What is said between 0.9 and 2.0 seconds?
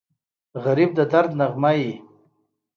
د درد نغمه وي